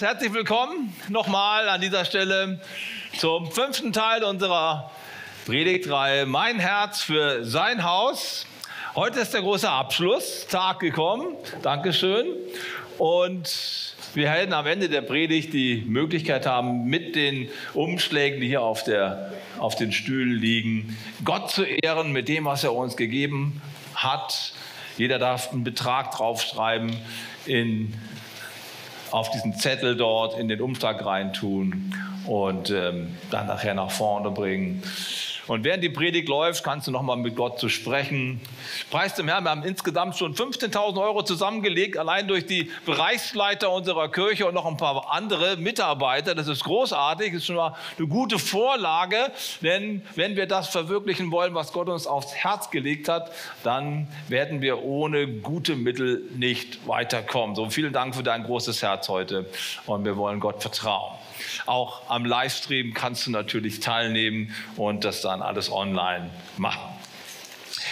[0.00, 2.60] Herzlich willkommen nochmal an dieser Stelle
[3.16, 4.92] zum fünften Teil unserer
[5.44, 8.46] Predigtreihe Mein Herz für sein Haus.
[8.94, 11.34] Heute ist der große Abschlusstag gekommen.
[11.62, 12.28] Dankeschön.
[12.96, 18.62] Und wir werden am Ende der Predigt die Möglichkeit haben, mit den Umschlägen, die hier
[18.62, 23.60] auf, der, auf den Stühlen liegen, Gott zu ehren mit dem, was er uns gegeben
[23.96, 24.52] hat.
[24.96, 26.96] Jeder darf einen Betrag draufschreiben
[27.46, 27.94] in
[29.12, 31.94] auf diesen Zettel dort in den Umschlag reintun
[32.26, 34.82] und ähm, dann nachher nach vorne bringen.
[35.48, 38.40] Und während die Predigt läuft, kannst du nochmal mit Gott zu sprechen.
[38.90, 44.10] Preis dem Herrn, wir haben insgesamt schon 15.000 Euro zusammengelegt, allein durch die Bereichsleiter unserer
[44.10, 46.34] Kirche und noch ein paar andere Mitarbeiter.
[46.34, 51.30] Das ist großartig, das ist schon mal eine gute Vorlage, denn wenn wir das verwirklichen
[51.30, 53.32] wollen, was Gott uns aufs Herz gelegt hat,
[53.64, 57.56] dann werden wir ohne gute Mittel nicht weiterkommen.
[57.56, 59.46] So vielen Dank für dein großes Herz heute
[59.86, 61.17] und wir wollen Gott vertrauen.
[61.66, 66.97] Auch am Livestream kannst du natürlich teilnehmen und das dann alles online machen.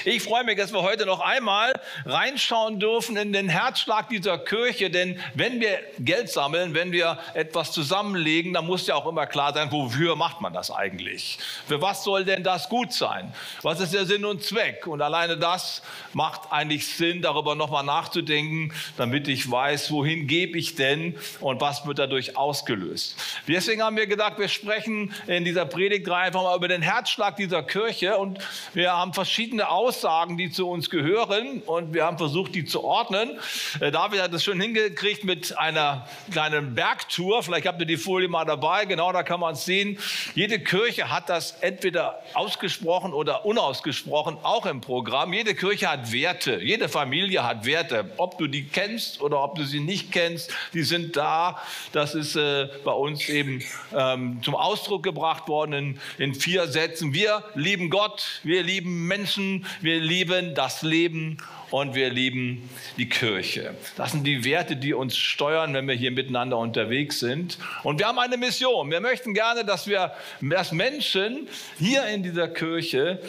[0.09, 1.73] Ich freue mich, dass wir heute noch einmal
[2.05, 7.73] reinschauen dürfen in den Herzschlag dieser Kirche, denn wenn wir Geld sammeln, wenn wir etwas
[7.73, 11.41] zusammenlegen, dann muss ja auch immer klar sein, wofür macht man das eigentlich?
[11.67, 13.34] Für was soll denn das gut sein?
[13.62, 14.87] Was ist der Sinn und Zweck?
[14.87, 20.77] Und alleine das macht eigentlich Sinn, darüber nochmal nachzudenken, damit ich weiß, wohin gebe ich
[20.77, 23.17] denn und was wird dadurch ausgelöst.
[23.49, 27.65] Deswegen haben wir gedacht, wir sprechen in dieser Predigt einfach mal über den Herzschlag dieser
[27.65, 28.39] Kirche und
[28.73, 32.85] wir haben verschiedene Aussagen Aussagen, die zu uns gehören und wir haben versucht, die zu
[32.85, 33.39] ordnen.
[33.81, 37.43] Äh, David hat es schon hingekriegt mit einer kleinen Bergtour.
[37.43, 38.85] Vielleicht habt ihr die Folie mal dabei.
[38.85, 39.99] Genau, da kann man es sehen.
[40.35, 45.33] Jede Kirche hat das entweder ausgesprochen oder unausgesprochen auch im Programm.
[45.33, 46.61] Jede Kirche hat Werte.
[46.61, 48.11] Jede Familie hat Werte.
[48.19, 51.59] Ob du die kennst oder ob du sie nicht kennst, die sind da.
[51.93, 53.65] Das ist äh, bei uns eben
[53.97, 57.15] ähm, zum Ausdruck gebracht worden in, in vier Sätzen.
[57.15, 61.38] Wir lieben Gott, wir lieben Menschen, wir lieben das Leben
[61.71, 63.72] und wir lieben die Kirche.
[63.97, 67.56] Das sind die Werte, die uns steuern, wenn wir hier miteinander unterwegs sind.
[67.84, 68.91] Und wir haben eine Mission.
[68.91, 70.12] Wir möchten gerne, dass wir
[70.56, 73.22] als Menschen hier in dieser Kirche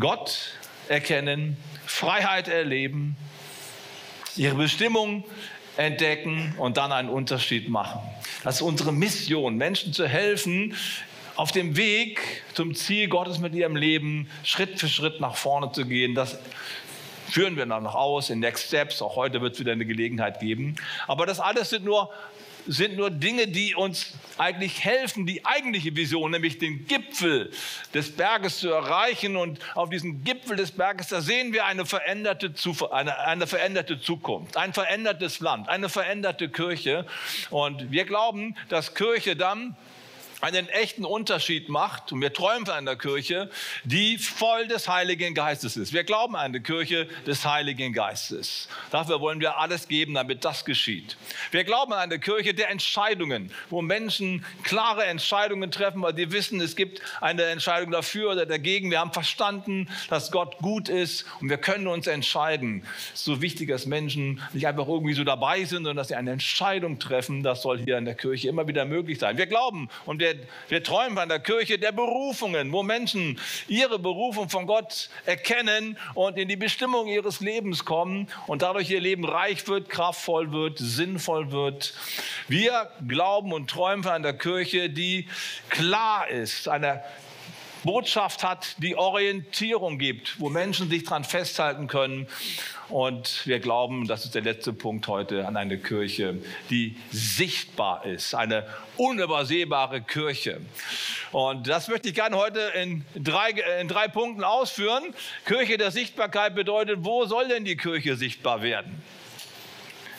[0.00, 0.56] Gott
[0.88, 1.56] erkennen,
[1.86, 3.16] Freiheit erleben,
[4.34, 5.22] ihre Bestimmung
[5.76, 8.00] entdecken und dann einen Unterschied machen.
[8.42, 10.74] Das ist unsere Mission, Menschen zu helfen,
[11.36, 12.20] auf dem Weg
[12.54, 16.14] zum Ziel Gottes mit ihrem Leben Schritt für Schritt nach vorne zu gehen.
[16.14, 16.38] Das
[17.30, 19.00] führen wir dann noch aus in Next Steps.
[19.00, 20.76] Auch heute wird es wieder eine Gelegenheit geben.
[21.06, 22.10] Aber das alles sind nur,
[22.66, 27.50] sind nur Dinge, die uns eigentlich helfen, die eigentliche Vision, nämlich den Gipfel
[27.94, 29.36] des Berges zu erreichen.
[29.36, 32.52] Und auf diesem Gipfel des Berges, da sehen wir eine veränderte,
[32.90, 37.06] eine, eine veränderte Zukunft, ein verändertes Land, eine veränderte Kirche.
[37.48, 39.74] Und wir glauben, dass Kirche dann
[40.42, 42.10] einen echten Unterschied macht.
[42.10, 43.48] Und wir träumen von einer Kirche,
[43.84, 45.92] die voll des Heiligen Geistes ist.
[45.92, 48.68] Wir glauben an eine Kirche des Heiligen Geistes.
[48.90, 51.16] Dafür wollen wir alles geben, damit das geschieht.
[51.52, 56.60] Wir glauben an eine Kirche der Entscheidungen, wo Menschen klare Entscheidungen treffen, weil sie wissen,
[56.60, 58.90] es gibt eine Entscheidung dafür oder dagegen.
[58.90, 62.84] Wir haben verstanden, dass Gott gut ist und wir können uns entscheiden.
[63.12, 66.16] Es ist so wichtig, dass Menschen nicht einfach irgendwie so dabei sind, sondern dass sie
[66.16, 67.44] eine Entscheidung treffen.
[67.44, 69.38] Das soll hier in der Kirche immer wieder möglich sein.
[69.38, 73.38] Wir glauben und wir wir, wir träumen von der Kirche der Berufungen, wo Menschen
[73.68, 79.00] ihre Berufung von Gott erkennen und in die Bestimmung ihres Lebens kommen und dadurch ihr
[79.00, 81.94] Leben reich wird, kraftvoll wird, sinnvoll wird.
[82.48, 85.28] Wir glauben und träumen von einer Kirche, die
[85.68, 87.02] klar ist, eine
[87.84, 92.26] Botschaft hat, die Orientierung gibt, wo Menschen sich daran festhalten können.
[92.88, 96.38] Und wir glauben, das ist der letzte Punkt heute, an eine Kirche,
[96.70, 98.66] die sichtbar ist, eine
[98.96, 100.60] unübersehbare Kirche.
[101.32, 103.50] Und das möchte ich gerne heute in drei,
[103.80, 105.14] in drei Punkten ausführen.
[105.46, 109.02] Kirche der Sichtbarkeit bedeutet, wo soll denn die Kirche sichtbar werden?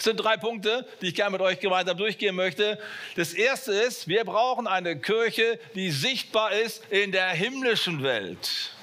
[0.04, 2.78] Sind drei Punkte, die ich gerne mit euch gemeinsam durchgehen möchte.
[3.16, 8.74] Das erste ist, wir brauchen eine Kirche, die sichtbar ist in der himmlischen Welt.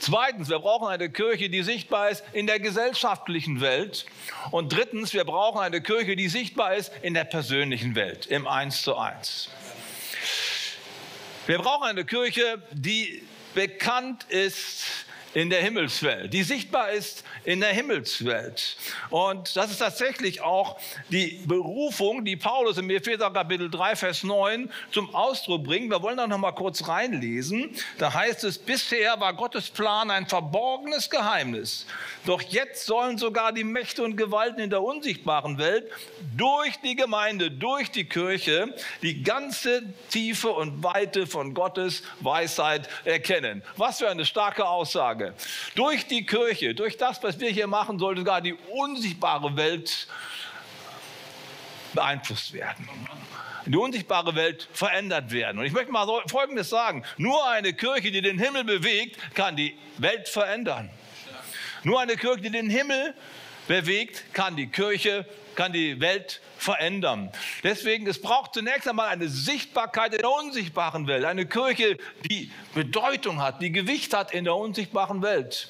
[0.00, 4.06] Zweitens, wir brauchen eine Kirche, die sichtbar ist in der gesellschaftlichen Welt.
[4.50, 8.82] Und drittens, wir brauchen eine Kirche, die sichtbar ist in der persönlichen Welt, im Eins
[8.82, 9.50] zu eins.
[11.46, 13.22] Wir brauchen eine Kirche, die
[13.54, 18.76] bekannt ist in der Himmelswelt, die sichtbar ist in der Himmelswelt.
[19.10, 20.78] Und das ist tatsächlich auch
[21.10, 25.90] die Berufung, die Paulus im Epheser Kapitel 3, Vers 9 zum Ausdruck bringt.
[25.90, 27.70] Wir wollen da noch mal kurz reinlesen.
[27.98, 31.86] Da heißt es, bisher war Gottes Plan ein verborgenes Geheimnis.
[32.26, 35.90] Doch jetzt sollen sogar die Mächte und Gewalten in der unsichtbaren Welt
[36.36, 38.72] durch die Gemeinde, durch die Kirche,
[39.02, 43.62] die ganze Tiefe und Weite von Gottes Weisheit erkennen.
[43.76, 45.23] Was für eine starke Aussage.
[45.24, 45.34] Frage.
[45.74, 50.06] Durch die Kirche, durch das, was wir hier machen, sollte sogar die unsichtbare Welt
[51.92, 52.88] beeinflusst werden.
[53.66, 55.58] Die unsichtbare Welt verändert werden.
[55.58, 57.04] Und ich möchte mal Folgendes sagen.
[57.16, 60.90] Nur eine Kirche, die den Himmel bewegt, kann die Welt verändern.
[61.82, 63.14] Nur eine Kirche, die den Himmel
[63.66, 67.30] bewegt, kann die Kirche, kann die Welt verändern.
[67.62, 71.24] Deswegen, es braucht zunächst einmal eine Sichtbarkeit in der unsichtbaren Welt.
[71.24, 71.98] Eine Kirche,
[72.30, 75.68] die Bedeutung hat, die Gewicht hat in der unsichtbaren Welt.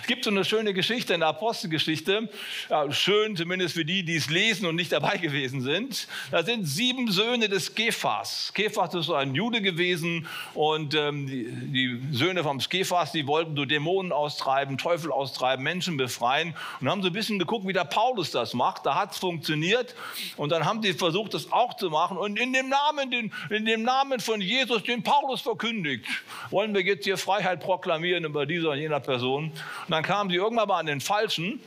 [0.00, 2.28] Es gibt so eine schöne Geschichte in der Apostelgeschichte,
[2.70, 6.08] ja, schön zumindest für die, die es lesen und nicht dabei gewesen sind.
[6.30, 8.52] Da sind sieben Söhne des Kephas.
[8.54, 13.56] Kephas ist so ein Jude gewesen und ähm, die, die, Söhne vom Kephas, die wollten
[13.56, 17.84] so Dämonen austreiben, Teufel austreiben, Menschen befreien und haben so ein bisschen geguckt, wie der
[17.84, 18.86] Paulus das macht.
[18.86, 19.94] Da hat es funktioniert
[20.36, 23.64] und dann haben sie versucht, das auch zu machen und in dem Namen, den, in
[23.64, 26.06] dem Namen von Jesus, den Paulus verkündigt,
[26.50, 29.52] wollen wir jetzt hier Freiheit proklamieren über diese und jener Person.
[29.86, 31.60] Und dann kamen sie irgendwann mal an den Falschen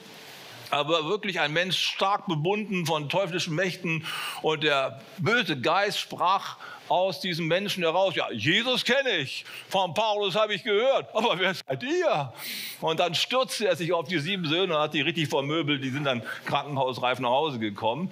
[0.70, 4.06] aber wirklich ein Mensch stark bebunden von teuflischen Mächten.
[4.42, 6.58] Und der böse Geist sprach
[6.89, 11.54] aus diesem Menschen heraus, ja, Jesus kenne ich, von Paulus habe ich gehört, aber wer
[11.54, 12.34] seid ihr?
[12.81, 15.89] Und dann stürzte er sich auf die sieben Söhne und hat die richtig vermöbelt, die
[15.89, 18.12] sind dann krankenhausreif nach Hause gekommen.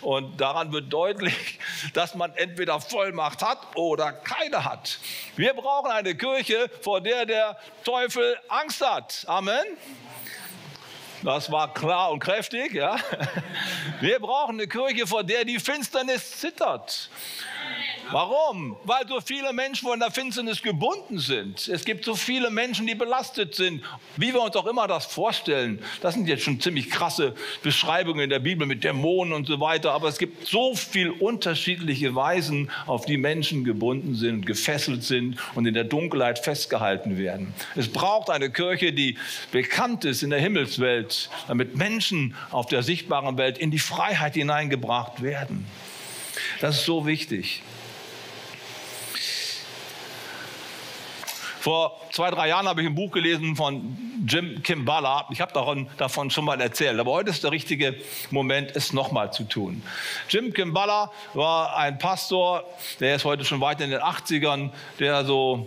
[0.00, 1.58] Und daran wird deutlich,
[1.92, 4.98] dass man entweder Vollmacht hat oder keine hat.
[5.36, 9.24] Wir brauchen eine Kirche, vor der der Teufel Angst hat.
[9.26, 9.64] Amen.
[11.24, 12.96] Das war klar und kräftig, ja.
[14.00, 17.08] Wir brauchen eine Kirche, vor der die Finsternis zittert.
[18.10, 18.76] Warum?
[18.84, 21.66] Weil so viele Menschen von der Finsternis gebunden sind.
[21.68, 23.82] Es gibt so viele Menschen, die belastet sind,
[24.16, 25.82] wie wir uns auch immer das vorstellen.
[26.00, 29.92] Das sind jetzt schon ziemlich krasse Beschreibungen in der Bibel mit Dämonen und so weiter.
[29.92, 35.66] Aber es gibt so viele unterschiedliche Weisen, auf die Menschen gebunden sind, gefesselt sind und
[35.66, 37.54] in der Dunkelheit festgehalten werden.
[37.74, 39.16] Es braucht eine Kirche, die
[39.50, 45.22] bekannt ist in der Himmelswelt, damit Menschen auf der sichtbaren Welt in die Freiheit hineingebracht
[45.22, 45.66] werden.
[46.60, 47.62] Das ist so wichtig.
[51.64, 53.96] Vor zwei, drei Jahren habe ich ein Buch gelesen von
[54.28, 55.26] Jim Kimballa.
[55.30, 57.00] Ich habe davon, davon schon mal erzählt.
[57.00, 57.96] Aber heute ist der richtige
[58.30, 59.82] Moment, es nochmal zu tun.
[60.28, 62.64] Jim Kimballa war ein Pastor,
[63.00, 65.66] der ist heute schon weit in den 80ern, der so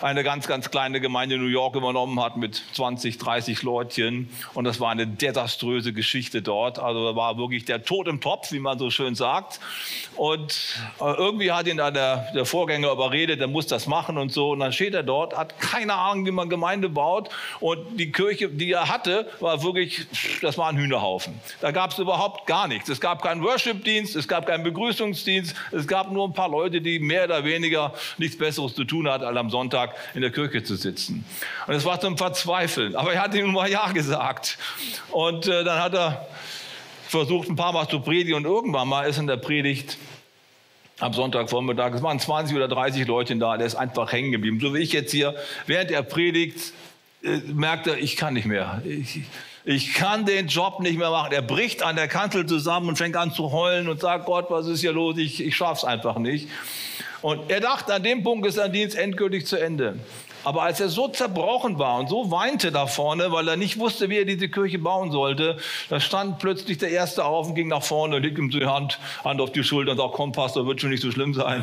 [0.00, 4.28] eine ganz, ganz kleine Gemeinde in New York übernommen hat mit 20, 30 Leutchen.
[4.54, 6.78] Und das war eine desaströse Geschichte dort.
[6.78, 9.60] Also da war wirklich der Tod im Topf, wie man so schön sagt.
[10.16, 14.32] Und äh, irgendwie hat ihn da der, der Vorgänger überredet, der muss das machen und
[14.32, 14.50] so.
[14.50, 17.28] Und dann steht er dort, hat keine Ahnung, wie man Gemeinde baut.
[17.60, 20.06] Und die Kirche, die er hatte, war wirklich,
[20.42, 21.40] das war ein Hühnerhaufen.
[21.60, 22.88] Da gab es überhaupt gar nichts.
[22.88, 26.98] Es gab keinen Worship-Dienst, es gab keinen Begrüßungsdienst, es gab nur ein paar Leute, die
[26.98, 30.62] mehr oder weniger nichts Besseres zu tun hatten, als am Sonntag Tag in der Kirche
[30.62, 31.24] zu sitzen.
[31.66, 32.96] Und es war zum Verzweifeln.
[32.96, 34.58] Aber er hat ihm mal Ja gesagt.
[35.10, 36.26] Und äh, dann hat er
[37.08, 38.34] versucht, ein paar Mal zu predigen.
[38.34, 39.98] Und irgendwann mal ist in der Predigt
[41.00, 44.58] am Sonntagvormittag, es waren 20 oder 30 Leute da, der ist einfach hängen geblieben.
[44.60, 45.36] So wie ich jetzt hier,
[45.66, 46.72] während er predigt,
[47.22, 48.82] äh, merkt er, ich kann nicht mehr.
[48.84, 49.20] Ich,
[49.64, 51.32] ich kann den Job nicht mehr machen.
[51.32, 54.66] Er bricht an der Kanzel zusammen und fängt an zu heulen und sagt, Gott, was
[54.66, 55.18] ist hier los?
[55.18, 56.48] Ich, ich es einfach nicht.
[57.22, 59.98] Und er dachte, an dem Punkt ist sein Dienst endgültig zu Ende.
[60.48, 64.08] Aber als er so zerbrochen war und so weinte da vorne, weil er nicht wusste,
[64.08, 65.58] wie er diese Kirche bauen sollte,
[65.90, 68.98] da stand plötzlich der Erste auf und ging nach vorne, und legte ihm die Hand,
[69.24, 71.62] Hand auf die Schulter und sagte, komm Pastor, wird schon nicht so schlimm sein.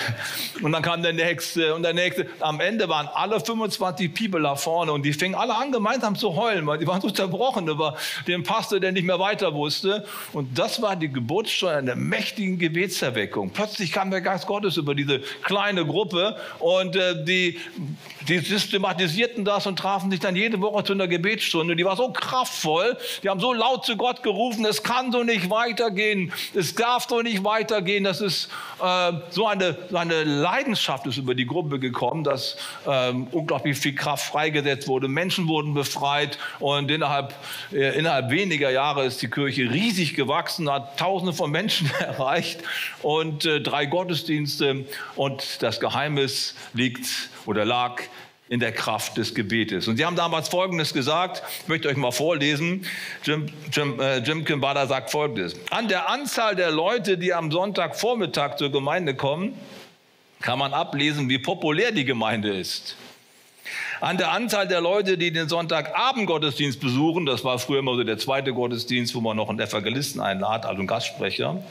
[0.62, 2.26] und dann kam der Nächste und der Nächste.
[2.40, 6.34] Am Ende waren alle 25 People da vorne und die fingen alle an, gemeinsam zu
[6.34, 7.94] heulen, weil die waren so zerbrochen über
[8.26, 10.06] den Pastor, der nicht mehr weiter wusste.
[10.32, 13.50] Und das war die Geburtsstunde einer mächtigen Gebetserweckung.
[13.50, 17.58] Plötzlich kam der Geist Gottes über diese kleine Gruppe und äh, die
[18.28, 21.76] die systematisierten das und trafen sich dann jede Woche zu einer Gebetsstunde.
[21.76, 25.50] Die war so kraftvoll, die haben so laut zu Gott gerufen, es kann so nicht
[25.50, 28.04] weitergehen, es darf so nicht weitergehen.
[28.04, 28.48] Das ist
[28.82, 32.56] äh, so, eine, so eine Leidenschaft ist über die Gruppe gekommen, dass
[32.86, 35.08] äh, unglaublich viel Kraft freigesetzt wurde.
[35.08, 37.34] Menschen wurden befreit und innerhalb,
[37.72, 42.60] äh, innerhalb weniger Jahre ist die Kirche riesig gewachsen, hat Tausende von Menschen erreicht
[43.02, 44.84] und äh, drei Gottesdienste
[45.16, 47.06] und das Geheimnis liegt
[47.46, 47.93] oder lag
[48.48, 49.88] in der Kraft des Gebetes.
[49.88, 52.86] Und sie haben damals Folgendes gesagt, ich möchte euch mal vorlesen.
[53.22, 55.56] Jim, Jim, äh, Jim Kimbada sagt Folgendes.
[55.70, 59.54] An der Anzahl der Leute, die am Sonntagvormittag zur Gemeinde kommen,
[60.42, 62.96] kann man ablesen, wie populär die Gemeinde ist.
[64.00, 68.18] An der Anzahl der Leute, die den Sonntagabend-Gottesdienst besuchen, das war früher immer so der
[68.18, 71.64] zweite Gottesdienst, wo man noch einen Evangelisten einlad, also einen Gastsprecher,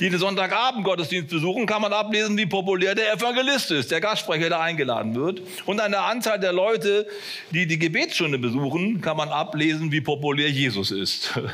[0.00, 4.60] die den Sonntagabend-Gottesdienst besuchen, kann man ablesen, wie populär der Evangelist ist, der Gastsprecher, der
[4.60, 5.42] eingeladen wird.
[5.66, 7.06] Und an der Anzahl der Leute,
[7.50, 11.38] die die Gebetsstunde besuchen, kann man ablesen, wie populär Jesus ist.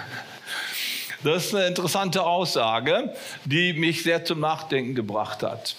[1.24, 3.12] Das ist eine interessante Aussage,
[3.46, 5.74] die mich sehr zum Nachdenken gebracht hat.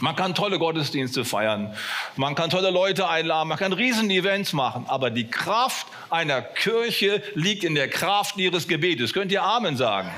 [0.00, 1.74] Man kann tolle Gottesdienste feiern,
[2.16, 7.64] man kann tolle Leute einladen, man kann Riesen-Events machen, aber die Kraft einer Kirche liegt
[7.64, 9.14] in der Kraft ihres Gebetes.
[9.14, 10.10] Könnt ihr Amen sagen?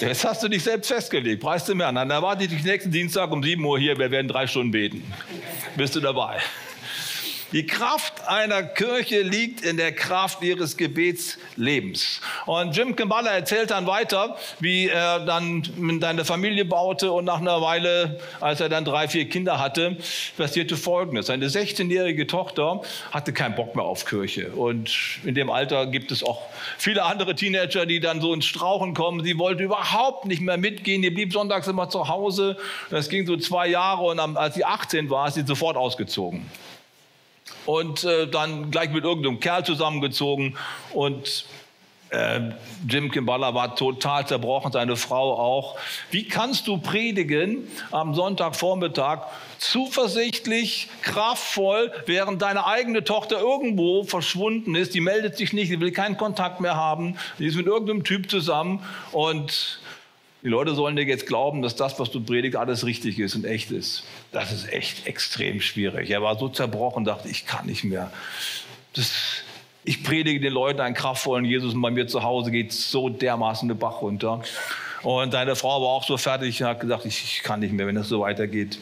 [0.00, 1.96] Jetzt hast du dich selbst festgelegt, preist du mir an.
[1.96, 5.02] Dann erwarte ich dich nächsten Dienstag um 7 Uhr hier, wir werden drei Stunden beten.
[5.76, 6.38] Bist du dabei?
[7.52, 12.20] Die Kraft einer Kirche liegt in der Kraft ihres Gebetslebens.
[12.44, 15.62] Und Jim Kimballa erzählt dann weiter, wie er dann
[15.98, 19.96] seine Familie baute und nach einer Weile, als er dann drei, vier Kinder hatte,
[20.36, 21.28] passierte Folgendes.
[21.28, 24.50] Seine 16-jährige Tochter hatte keinen Bock mehr auf Kirche.
[24.50, 26.42] Und in dem Alter gibt es auch
[26.76, 29.24] viele andere Teenager, die dann so ins Strauchen kommen.
[29.24, 31.00] Sie wollte überhaupt nicht mehr mitgehen.
[31.00, 32.58] Die blieb sonntags immer zu Hause.
[32.90, 36.44] Das ging so zwei Jahre und als sie 18 war, ist sie sofort ausgezogen
[37.68, 40.56] und äh, dann gleich mit irgendeinem Kerl zusammengezogen
[40.94, 41.44] und
[42.08, 42.40] äh,
[42.88, 45.76] Jim Kimballa war total zerbrochen, seine Frau auch.
[46.10, 49.26] Wie kannst du predigen am Sonntagvormittag
[49.58, 54.94] zuversichtlich, kraftvoll, während deine eigene Tochter irgendwo verschwunden ist?
[54.94, 58.30] Die meldet sich nicht, die will keinen Kontakt mehr haben, die ist mit irgendeinem Typ
[58.30, 58.82] zusammen
[59.12, 59.78] und
[60.42, 63.44] die Leute sollen dir jetzt glauben, dass das, was du predigst, alles richtig ist und
[63.44, 64.04] echt ist.
[64.30, 66.10] Das ist echt extrem schwierig.
[66.10, 68.12] Er war so zerbrochen, dachte, ich kann nicht mehr.
[68.92, 69.42] Das,
[69.84, 73.68] ich predige den Leuten einen kraftvollen Jesus und bei mir zu Hause geht so dermaßen
[73.68, 74.42] den Bach runter.
[75.02, 77.86] Und deine Frau war auch so fertig und hat gesagt, ich, ich kann nicht mehr,
[77.86, 78.78] wenn das so weitergeht.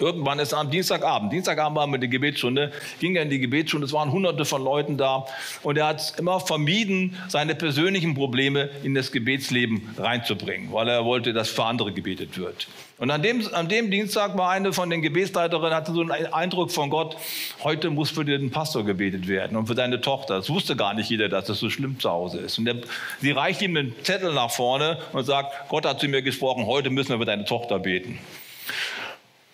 [0.00, 3.92] Irgendwann ist am Dienstagabend, Dienstagabend war mit der Gebetsstunde, ging er in die Gebetsstunde, es
[3.92, 5.26] waren hunderte von Leuten da
[5.62, 11.32] und er hat immer vermieden, seine persönlichen Probleme in das Gebetsleben reinzubringen, weil er wollte,
[11.32, 12.68] dass für andere gebetet wird.
[12.98, 16.70] Und an dem, an dem Dienstag war eine von den Gebetsleiterinnen, hatte so einen Eindruck
[16.70, 17.16] von Gott,
[17.64, 20.36] heute muss für den Pastor gebetet werden und für deine Tochter.
[20.36, 22.58] Das wusste gar nicht jeder, dass das so schlimm zu Hause ist.
[22.58, 22.76] Und der,
[23.20, 26.90] sie reicht ihm einen Zettel nach vorne und sagt, Gott hat zu mir gesprochen, heute
[26.90, 28.20] müssen wir für deine Tochter beten.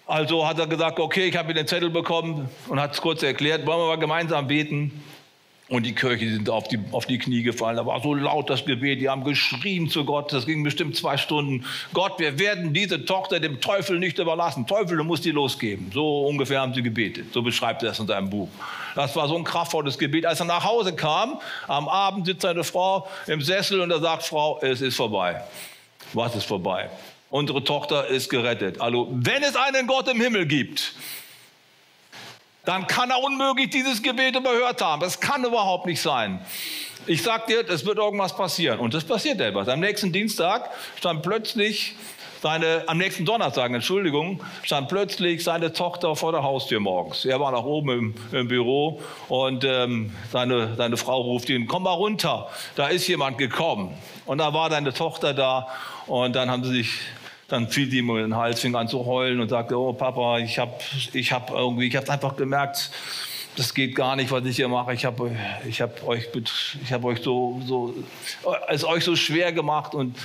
[0.09, 3.67] Also hat er gesagt, okay, ich habe den Zettel bekommen und hat es kurz erklärt,
[3.67, 5.05] wollen wir mal gemeinsam beten.
[5.69, 7.77] Und die Kirche sind auf die, auf die Knie gefallen.
[7.77, 9.03] Da war so laut das Gebet.
[9.03, 10.33] Die haben geschrien zu Gott.
[10.33, 11.67] Das ging bestimmt zwei Stunden.
[11.93, 14.67] Gott, wir werden diese Tochter dem Teufel nicht überlassen.
[14.67, 15.91] Teufel, du musst die losgeben.
[15.93, 17.35] So ungefähr haben sie gebetet.
[17.35, 18.49] So beschreibt er es in seinem Buch.
[18.95, 20.25] Das war so ein kraftvolles Gebet.
[20.25, 24.23] Als er nach Hause kam, am Abend sitzt seine Frau im Sessel und er sagt,
[24.23, 25.43] Frau, es ist vorbei.
[26.15, 26.89] Was ist vorbei?
[27.31, 28.81] Unsere Tochter ist gerettet.
[28.81, 30.95] Also, wenn es einen Gott im Himmel gibt,
[32.65, 35.01] dann kann er unmöglich dieses Gebet überhört haben.
[35.01, 36.41] Das kann überhaupt nicht sein.
[37.07, 38.79] Ich sag dir, es wird irgendwas passieren.
[38.79, 39.69] Und es passiert etwas.
[39.69, 41.95] Am nächsten Dienstag stand plötzlich
[42.43, 47.25] seine, am nächsten Donnerstag, Entschuldigung, stand plötzlich seine Tochter vor der Haustür morgens.
[47.25, 51.85] Er war nach oben im, im Büro und ähm, seine, seine Frau ruft ihn, komm
[51.85, 53.95] mal runter, da ist jemand gekommen.
[54.27, 55.69] Und da war deine Tochter da
[56.07, 57.01] und dann haben sie sich
[57.49, 60.39] dann fiel sie ihm in den Hals, fing an zu heulen und sagte, oh Papa,
[60.39, 60.75] ich habe
[61.13, 62.91] ich hab irgendwie, ich habe einfach gemerkt,
[63.57, 64.95] das geht gar nicht, was ich hier mache.
[64.95, 65.35] Ich habe
[65.67, 66.29] ich hab euch,
[66.83, 67.95] ich hab euch so, so,
[68.69, 70.17] es euch so schwer gemacht und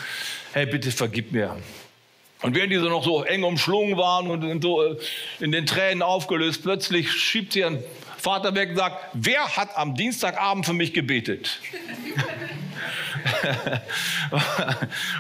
[0.51, 1.55] hey, bitte vergib mir.
[2.43, 4.97] Und während die so noch so eng umschlungen waren und so äh,
[5.39, 7.79] in den Tränen aufgelöst, plötzlich schiebt sie ihren
[8.17, 11.61] Vater weg und sagt, wer hat am Dienstagabend für mich gebetet?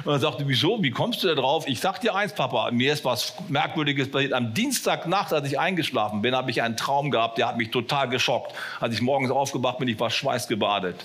[0.03, 1.65] Und dann sagte, wieso, wie kommst du da drauf?
[1.67, 4.33] Ich sag dir eins, Papa, mir ist was Merkwürdiges passiert.
[4.33, 8.09] Am Dienstagnacht, als ich eingeschlafen bin, habe ich einen Traum gehabt, der hat mich total
[8.09, 8.53] geschockt.
[8.79, 10.95] Als ich morgens aufgewacht bin, ich war schweißgebadet.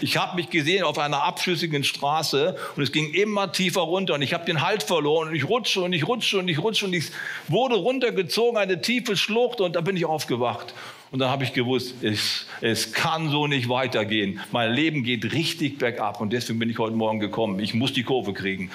[0.00, 4.22] Ich habe mich gesehen auf einer abschüssigen Straße und es ging immer tiefer runter und
[4.22, 6.92] ich habe den Halt verloren und ich rutsche und ich rutsche und ich rutsche und
[6.92, 7.10] ich
[7.48, 10.74] wurde runtergezogen, eine tiefe Schlucht und da bin ich aufgewacht.
[11.12, 14.40] Und dann habe ich gewusst, es, es kann so nicht weitergehen.
[14.50, 17.60] Mein Leben geht richtig bergab und deswegen bin ich heute Morgen gekommen.
[17.60, 18.72] Ich muss die Kurve kriegen.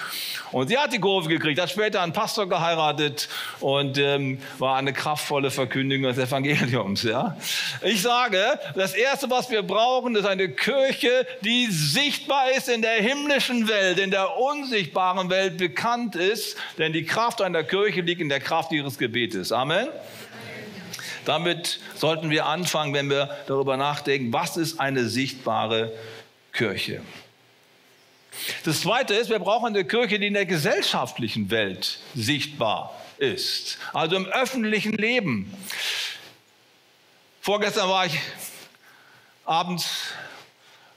[0.54, 3.28] Und sie hat die Kurve gekriegt, hat später einen Pastor geheiratet
[3.60, 7.04] und ähm, war eine kraftvolle Verkündigung des Evangeliums.
[7.04, 7.36] Ja?
[7.84, 8.42] Ich sage,
[8.76, 14.00] das Erste, was wir brauchen, ist eine Kirche, die sichtbar ist in der himmlischen Welt,
[14.00, 16.56] in der unsichtbaren Welt bekannt ist.
[16.78, 19.52] Denn die Kraft einer Kirche liegt in der Kraft ihres Gebetes.
[19.52, 19.88] Amen.
[21.26, 25.92] Damit sollten wir anfangen, wenn wir darüber nachdenken, was ist eine sichtbare
[26.54, 27.02] Kirche.
[28.64, 34.16] Das Zweite ist, wir brauchen eine Kirche, die in der gesellschaftlichen Welt sichtbar ist, also
[34.16, 35.54] im öffentlichen Leben.
[37.42, 38.20] Vorgestern war ich
[39.46, 40.14] abends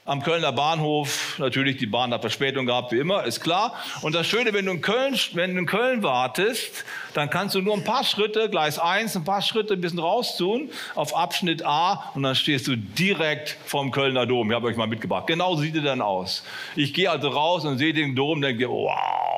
[0.07, 1.35] am Kölner Bahnhof.
[1.39, 3.73] Natürlich, die Bahn hat Verspätung gehabt, wie immer, ist klar.
[4.03, 6.85] Und das Schöne, wenn du in Köln, wenn du in Köln wartest,
[7.15, 10.37] dann kannst du nur ein paar Schritte, Gleis 1, ein paar Schritte ein bisschen raus
[10.37, 14.51] tun auf Abschnitt A und dann stehst du direkt vom Kölner Dom.
[14.51, 15.25] Ich habe euch mal mitgebracht.
[15.25, 16.43] Genau sieht er dann aus.
[16.75, 19.34] Ich gehe also raus und sehe den Dom denke, wow,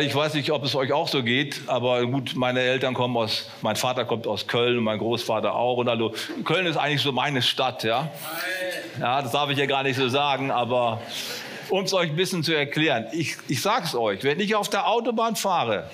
[0.00, 3.50] ich weiß nicht, ob es euch auch so geht, aber gut, meine Eltern kommen aus,
[3.62, 5.78] mein Vater kommt aus Köln, mein Großvater auch.
[5.78, 8.10] Und also Köln ist eigentlich so meine Stadt, ja.
[9.00, 11.02] Ja, das darf ich ja gar nicht so sagen, aber
[11.68, 14.68] um es euch ein bisschen zu erklären, ich, ich sage es euch, wenn ich auf
[14.68, 15.90] der Autobahn fahre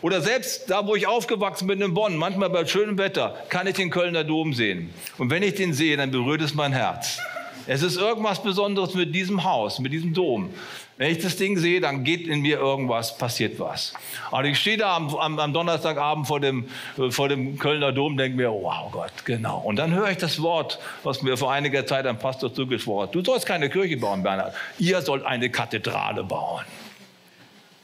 [0.00, 3.74] oder selbst da, wo ich aufgewachsen bin in Bonn, manchmal bei schönem Wetter, kann ich
[3.74, 4.94] den Kölner Dom sehen.
[5.18, 7.18] Und wenn ich den sehe, dann berührt es mein Herz.
[7.66, 10.50] Es ist irgendwas Besonderes mit diesem Haus, mit diesem Dom.
[10.98, 13.92] Wenn ich das Ding sehe, dann geht in mir irgendwas, passiert was.
[14.30, 18.16] Und ich stehe da am, am, am Donnerstagabend vor dem, äh, vor dem Kölner Dom
[18.16, 19.58] denke mir, wow Gott, genau.
[19.58, 23.14] Und dann höre ich das Wort, was mir vor einiger Zeit ein Pastor zugesprochen hat.
[23.14, 24.54] Du sollst keine Kirche bauen, Bernhard.
[24.78, 26.64] Ihr sollt eine Kathedrale bauen.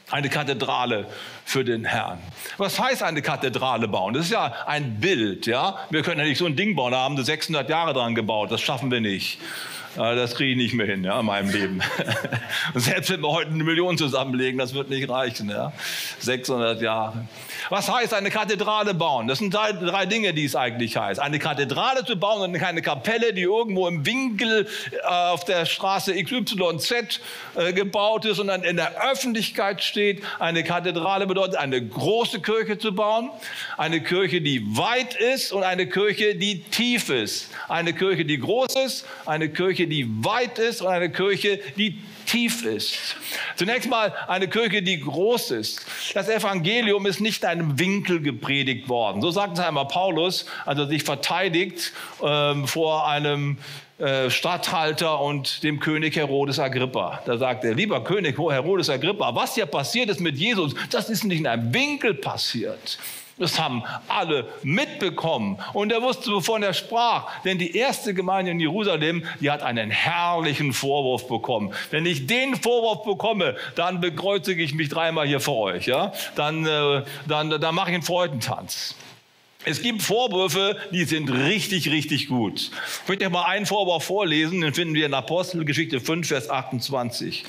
[0.09, 1.07] Eine Kathedrale
[1.45, 2.17] für den Herrn.
[2.57, 4.15] Was heißt eine Kathedrale bauen?
[4.15, 5.77] Das ist ja ein Bild, ja.
[5.91, 8.51] Wir können ja nicht so ein Ding bauen, da haben wir 600 Jahre dran gebaut,
[8.51, 9.39] das schaffen wir nicht.
[9.95, 11.81] Das kriege ich nicht mehr hin ja, in meinem Leben.
[12.73, 15.49] Und selbst wenn wir heute eine Million zusammenlegen, das wird nicht reichen.
[15.49, 15.71] Ja.
[16.19, 17.27] 600 Jahre.
[17.69, 19.27] Was heißt eine Kathedrale bauen?
[19.27, 21.19] Das sind drei, drei, Dinge, die es eigentlich heißt.
[21.19, 26.13] Eine Kathedrale zu bauen und keine Kapelle, die irgendwo im Winkel äh, auf der Straße
[26.13, 27.19] XYZ
[27.55, 30.23] äh, gebaut ist und dann in der Öffentlichkeit steht.
[30.39, 33.29] Eine Kathedrale bedeutet, eine große Kirche zu bauen.
[33.77, 37.49] Eine Kirche, die weit ist und eine Kirche, die tief ist.
[37.69, 41.99] Eine Kirche, die groß ist, eine Kirche, Kirche, die weit ist und eine Kirche, die
[42.25, 43.15] tief ist.
[43.55, 45.85] Zunächst mal eine Kirche, die groß ist.
[46.13, 49.21] Das Evangelium ist nicht in einem Winkel gepredigt worden.
[49.21, 51.91] So sagt es einmal Paulus, als er sich verteidigt
[52.23, 53.57] ähm, vor einem
[53.99, 57.21] äh, Statthalter und dem König Herodes Agrippa.
[57.25, 61.25] Da sagt er, lieber König Herodes Agrippa, was hier passiert ist mit Jesus, das ist
[61.25, 62.97] nicht in einem Winkel passiert.
[63.37, 65.57] Das haben alle mitbekommen.
[65.73, 67.41] Und er wusste, wovon er sprach.
[67.43, 71.73] Denn die erste Gemeinde in Jerusalem, die hat einen herrlichen Vorwurf bekommen.
[71.89, 75.87] Wenn ich den Vorwurf bekomme, dann bekreuzige ich mich dreimal hier vor euch.
[75.87, 76.13] Ja?
[76.35, 78.95] Dann, äh, dann, dann mache ich einen Freudentanz.
[79.65, 82.69] Es gibt Vorwürfe, die sind richtig, richtig gut.
[83.03, 87.45] Ich möchte mal einen Vorwurf vorlesen, den finden wir in Apostelgeschichte 5, Vers 28.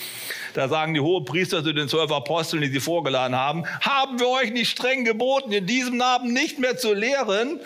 [0.55, 4.53] Da sagen die Hohepriester zu den zwölf Aposteln, die sie vorgeladen haben, haben wir euch
[4.53, 7.61] nicht streng geboten, in diesem Namen nicht mehr zu lehren?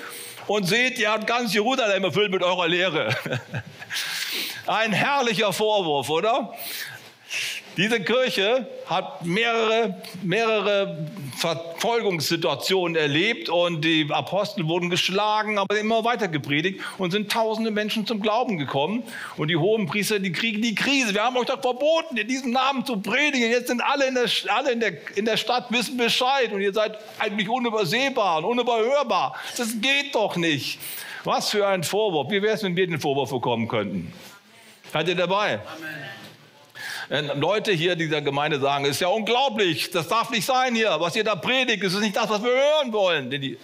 [0.47, 3.15] Und seht, ihr habt ganz Jerusalem erfüllt mit eurer Lehre.
[4.67, 6.55] Ein herrlicher Vorwurf, oder?
[7.79, 16.27] Diese Kirche hat mehrere, mehrere Verfolgungssituationen erlebt und die Apostel wurden geschlagen, aber immer weiter
[16.27, 19.05] gepredigt und sind tausende Menschen zum Glauben gekommen.
[19.37, 21.15] Und die hohen Priester, die kriegen die Krise.
[21.15, 23.49] Wir haben euch doch verboten, in diesem Namen zu predigen.
[23.49, 26.73] Jetzt sind alle in der, alle in der, in der Stadt wissen Bescheid und ihr
[26.73, 29.37] seid eigentlich unübersehbar und unüberhörbar.
[29.57, 30.81] Das geht doch nicht.
[31.23, 32.29] Was für ein Vorwurf.
[32.29, 34.13] Wie wäre es, wenn wir den Vorwurf bekommen könnten?
[34.93, 35.61] Seid ihr dabei?
[35.77, 36.18] Amen.
[37.11, 41.25] Leute hier dieser Gemeinde sagen, ist ja unglaublich, das darf nicht sein hier, was ihr
[41.25, 43.31] da predigt, ist nicht das, was wir hören wollen.
[43.31, 43.59] Denn die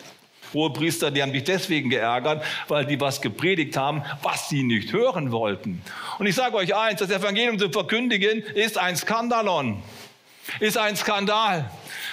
[0.54, 5.30] Hohepriester, die haben sich deswegen geärgert, weil die was gepredigt haben, was sie nicht hören
[5.30, 5.82] wollten.
[6.18, 9.82] Und ich sage euch eins, das Evangelium zu verkündigen ist ein Skandalon,
[10.60, 11.70] ist ein Skandal.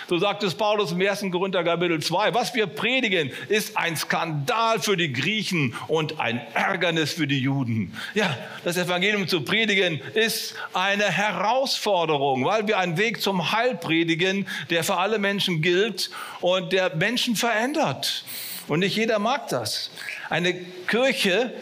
[0.08, 1.26] So sagt es Paulus im 1.
[1.32, 2.34] Korinther Kapitel 2.
[2.34, 7.96] Was wir predigen, ist ein Skandal für die Griechen und ein Ärgernis für die Juden.
[8.14, 14.48] Ja, das Evangelium zu predigen ist eine Herausforderung, weil wir einen Weg zum Heil predigen,
[14.70, 16.10] der für alle Menschen gilt
[16.42, 18.26] und der Menschen verändert.
[18.68, 19.92] Und nicht jeder mag das.
[20.30, 20.54] Eine
[20.88, 21.54] Kirche,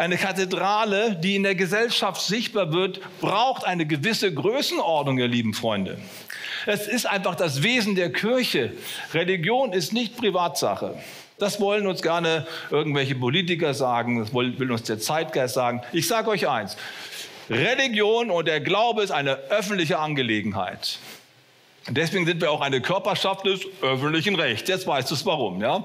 [0.00, 5.98] eine Kathedrale, die in der Gesellschaft sichtbar wird, braucht eine gewisse Größenordnung, ihr lieben Freunde.
[6.64, 8.72] Es ist einfach das Wesen der Kirche.
[9.12, 10.94] Religion ist nicht Privatsache.
[11.38, 15.82] Das wollen uns gerne irgendwelche Politiker sagen, das will uns der Zeitgeist sagen.
[15.92, 16.78] Ich sage euch eins,
[17.50, 20.98] Religion und der Glaube ist eine öffentliche Angelegenheit.
[21.92, 24.68] Deswegen sind wir auch eine Körperschaft des öffentlichen Rechts.
[24.68, 25.60] Jetzt weißt du es warum.
[25.60, 25.84] Ja?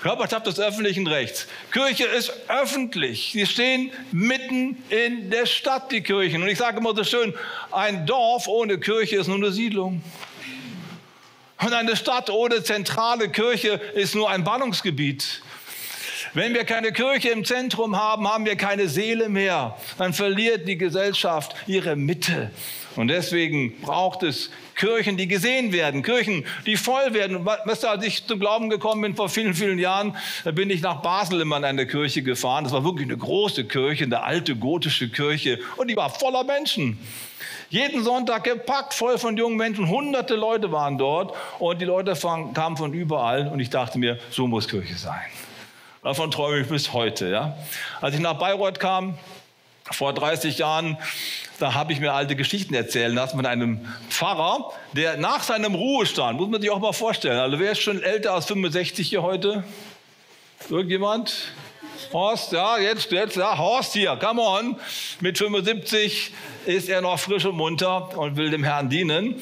[0.00, 1.48] Körperschaft des öffentlichen Rechts.
[1.72, 3.30] Kirche ist öffentlich.
[3.32, 6.42] Sie stehen mitten in der Stadt, die Kirchen.
[6.42, 7.34] Und ich sage immer so schön,
[7.72, 10.00] ein Dorf ohne Kirche ist nur eine Siedlung.
[11.60, 15.42] Und eine Stadt ohne zentrale Kirche ist nur ein Ballungsgebiet.
[16.34, 19.76] Wenn wir keine Kirche im Zentrum haben, haben wir keine Seele mehr.
[19.98, 22.50] Dann verliert die Gesellschaft ihre Mitte.
[22.96, 27.44] Und deswegen braucht es Kirchen, die gesehen werden, Kirchen, die voll werden.
[27.44, 30.80] Weißt du, als ich zum Glauben gekommen bin vor vielen, vielen Jahren, da bin ich
[30.80, 32.64] nach Basel immer in eine Kirche gefahren.
[32.64, 36.98] Das war wirklich eine große Kirche, eine alte gotische Kirche und die war voller Menschen.
[37.68, 39.88] Jeden Sonntag gepackt, voll von jungen Menschen.
[39.88, 42.14] Hunderte Leute waren dort und die Leute
[42.54, 45.20] kamen von überall und ich dachte mir, so muss Kirche sein.
[46.02, 47.28] Davon träume ich bis heute.
[47.28, 47.56] Ja.
[48.00, 49.16] Als ich nach Bayreuth kam,
[49.88, 50.98] vor 30 Jahren,
[51.60, 56.40] da habe ich mir alte Geschichten erzählen lassen von einem Pfarrer, der nach seinem Ruhestand,
[56.40, 59.62] muss man sich auch mal vorstellen, also wer ist schon älter als 65 hier heute?
[60.68, 61.52] Irgendjemand?
[62.12, 64.76] Horst, ja, jetzt, jetzt, ja, Horst hier, come on.
[65.20, 66.32] Mit 75
[66.66, 69.36] ist er noch frisch und munter und will dem Herrn dienen.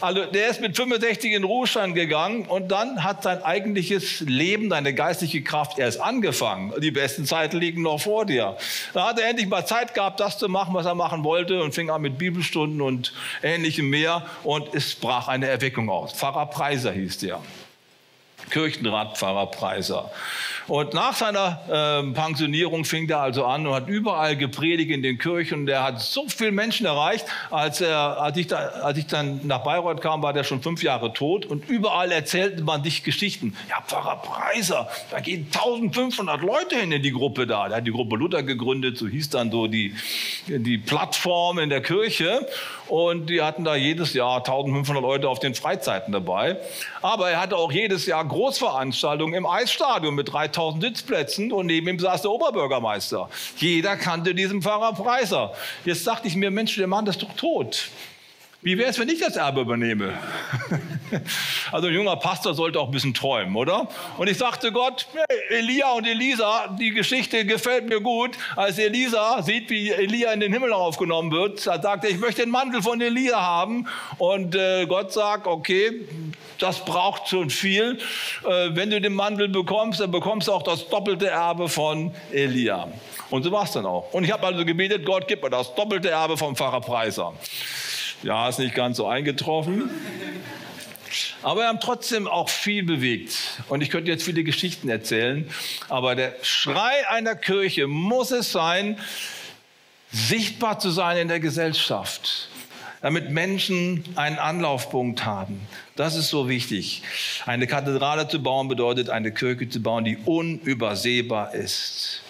[0.00, 4.94] Also der ist mit 65 in Ruhestand gegangen und dann hat sein eigentliches Leben, seine
[4.94, 6.72] geistliche Kraft erst angefangen.
[6.80, 8.56] Die besten Zeiten liegen noch vor dir.
[8.92, 11.74] Da hat er endlich mal Zeit gehabt, das zu machen, was er machen wollte und
[11.74, 16.12] fing an mit Bibelstunden und ähnlichem mehr und es brach eine Erweckung aus.
[16.12, 17.40] Pfarrer Preiser hieß der.
[18.50, 20.10] Kirchenrat Pfarrer Preiser.
[20.66, 25.18] Und nach seiner äh, Pensionierung fing er also an und hat überall gepredigt in den
[25.18, 25.60] Kirchen.
[25.60, 27.26] Und er hat so viele Menschen erreicht.
[27.50, 30.82] Als, er, als, ich da, als ich dann nach Bayreuth kam, war der schon fünf
[30.82, 31.44] Jahre tot.
[31.44, 33.56] Und überall erzählte man dich Geschichten.
[33.68, 37.68] Ja, Pfarrer Preiser, da gehen 1500 Leute hin in die Gruppe da.
[37.68, 39.94] Der hat die Gruppe Luther gegründet, so hieß dann so die,
[40.46, 42.46] die Plattform in der Kirche.
[42.88, 46.58] Und die hatten da jedes Jahr 1500 Leute auf den Freizeiten dabei.
[47.02, 51.98] Aber er hatte auch jedes Jahr Großveranstaltungen im Eisstadion mit 3000 Sitzplätzen und neben ihm
[51.98, 53.28] saß der Oberbürgermeister.
[53.56, 55.52] Jeder kannte diesen Pfarrer Preiser.
[55.84, 57.88] Jetzt dachte ich mir, Mensch, der Mann ist doch tot.
[58.64, 60.14] Wie wäre es, wenn ich das Erbe übernehme?
[61.70, 63.88] also ein junger Pastor sollte auch ein bisschen träumen, oder?
[64.16, 68.30] Und ich sagte Gott, hey, Elia und Elisa, die Geschichte gefällt mir gut.
[68.56, 72.40] Als Elisa sieht, wie Elia in den Himmel aufgenommen wird, da sagt er, ich möchte
[72.40, 73.86] den Mantel von Elia haben.
[74.16, 76.00] Und äh, Gott sagt, okay,
[76.58, 77.98] das braucht schon viel.
[78.46, 82.88] Äh, wenn du den Mantel bekommst, dann bekommst du auch das doppelte Erbe von Elia.
[83.28, 84.10] Und so war es dann auch.
[84.14, 87.34] Und ich habe also gebetet, Gott, gib mir das doppelte Erbe vom Pfarrer Preiser.
[88.24, 89.90] Ja, ist nicht ganz so eingetroffen.
[91.42, 93.36] Aber wir haben trotzdem auch viel bewegt.
[93.68, 95.46] Und ich könnte jetzt viele Geschichten erzählen.
[95.90, 98.98] Aber der Schrei einer Kirche muss es sein,
[100.10, 102.48] sichtbar zu sein in der Gesellschaft,
[103.02, 105.60] damit Menschen einen Anlaufpunkt haben.
[105.94, 107.02] Das ist so wichtig.
[107.44, 112.22] Eine Kathedrale zu bauen bedeutet, eine Kirche zu bauen, die unübersehbar ist.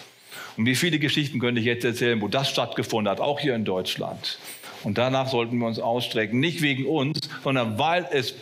[0.57, 3.65] Und wie viele Geschichten könnte ich jetzt erzählen, wo das stattgefunden hat, auch hier in
[3.65, 4.39] Deutschland.
[4.85, 8.35] Und danach sollten wir uns ausstrecken, nicht wegen uns, sondern weil es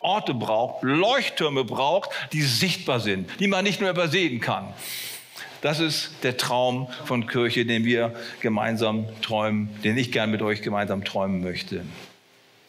[0.00, 4.72] Orte braucht, Leuchttürme braucht, die sichtbar sind, die man nicht nur übersehen kann.
[5.60, 10.60] Das ist der Traum von Kirche, den wir gemeinsam träumen, den ich gern mit euch
[10.60, 11.84] gemeinsam träumen möchte.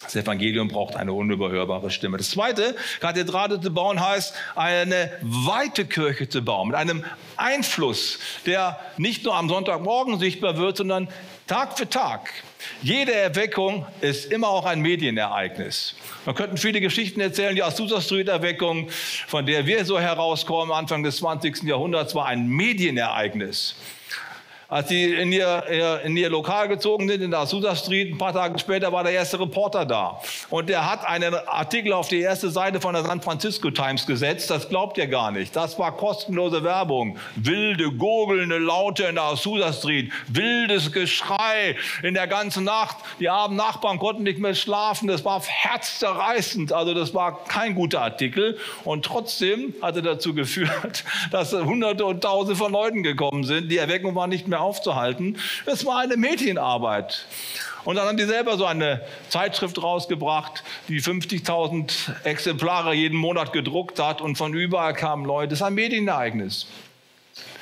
[0.04, 2.18] Das Evangelium braucht eine unüberhörbare Stimme.
[2.18, 7.04] Das zweite, Kathedrale zu bauen, heißt, eine weite Kirche zu bauen, mit einem
[7.38, 11.08] Einfluss, der nicht nur am Sonntagmorgen sichtbar wird, sondern
[11.48, 12.30] Tag für Tag.
[12.82, 15.94] Jede Erweckung ist immer auch ein Medienereignis.
[16.26, 17.54] Man könnte viele Geschichten erzählen.
[17.54, 18.90] Die Azusa Street Erweckung,
[19.28, 21.64] von der wir so herauskommen, Anfang des 20.
[21.64, 23.76] Jahrhunderts, war ein Medienereignis.
[24.74, 28.34] Als sie in ihr, in ihr Lokal gezogen sind, in der Azusa Street, ein paar
[28.34, 30.20] Tage später war der erste Reporter da.
[30.50, 34.50] Und der hat einen Artikel auf die erste Seite von der San Francisco Times gesetzt.
[34.50, 35.56] Das glaubt ihr gar nicht.
[35.56, 37.20] Das war kostenlose Werbung.
[37.36, 40.12] Wilde, gurgelnde Laute in der Azusa Street.
[40.28, 42.98] Wildes Geschrei in der ganzen Nacht.
[43.20, 45.08] Die armen Nachbarn konnten nicht mehr schlafen.
[45.08, 46.74] Das war herzzerreißend.
[46.74, 48.58] Also das war kein guter Artikel.
[48.86, 53.70] Und trotzdem hat er dazu geführt, dass Hunderte und Tausende von Leuten gekommen sind.
[53.70, 55.38] Die Erweckung war nicht mehr aufzuhalten.
[55.66, 57.26] Es war eine Medienarbeit.
[57.86, 64.00] Und dann haben die selber so eine Zeitschrift rausgebracht, die 50.000 Exemplare jeden Monat gedruckt
[64.00, 65.50] hat und von überall kamen Leute.
[65.50, 66.68] Das ist ein Medienereignis.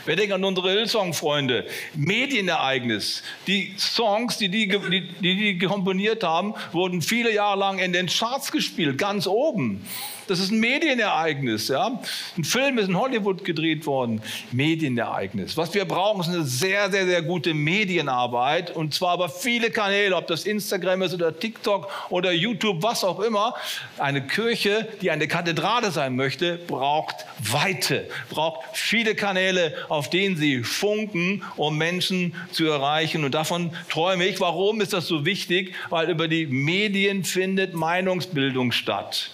[0.06, 1.68] Wir denken an unsere Hillsong-Freunde.
[1.94, 3.22] Medienereignis.
[3.46, 8.08] Die Songs, die die, die die, die komponiert haben, wurden viele Jahre lang in den
[8.08, 9.86] Charts gespielt, ganz oben.
[10.28, 11.68] Das ist ein Medienereignis.
[11.68, 12.00] Ja?
[12.38, 14.22] Ein Film ist in Hollywood gedreht worden.
[14.52, 15.58] Medienereignis.
[15.58, 18.76] Was wir brauchen, ist eine sehr, sehr, sehr gute Medienarbeit.
[18.76, 23.20] Und zwar über viele Kanäle, ob das Instagram ist oder TikTok oder YouTube, was auch
[23.20, 23.56] immer.
[23.98, 30.64] Eine Kirche, die eine Kathedrale sein möchte, braucht Weite, braucht viele Kanäle, auf denen sie
[30.64, 33.24] funken, um Menschen zu erreichen.
[33.24, 34.40] Und davon träume ich.
[34.40, 35.74] Warum ist das so wichtig?
[35.90, 39.32] Weil über die Medien findet Meinungsbildung statt.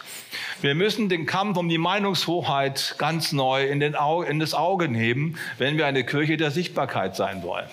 [0.62, 5.38] Wir müssen den Kampf um die Meinungshoheit ganz neu in, Au in das Auge nehmen,
[5.58, 7.68] wenn wir eine Kirche der Sichtbarkeit sein wollen.